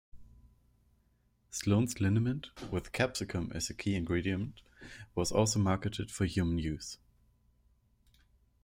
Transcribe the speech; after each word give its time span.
Sloan's 1.51 2.01
liniment, 2.01 2.49
with 2.71 2.91
capsicum 2.91 3.51
as 3.53 3.69
a 3.69 3.75
key 3.75 3.93
ingredient, 3.93 4.63
was 5.13 5.31
also 5.31 5.59
marketed 5.59 6.09
for 6.09 6.25
human 6.25 6.57
use. 6.57 6.97